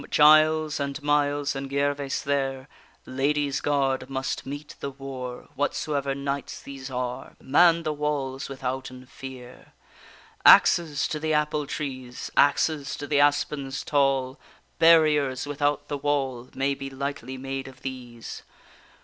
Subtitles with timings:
[0.09, 2.67] Giles and Miles and Gervaise there,
[3.05, 9.73] Ladies' Gard must meet the war; Whatsoever knights these are, Man the walls withouten fear!
[10.43, 14.39] Axes to the apple trees, Axes to the aspens tall!
[14.79, 18.41] Barriers without the wall May be lightly made of these.